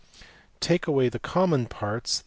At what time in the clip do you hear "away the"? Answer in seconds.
0.87-1.19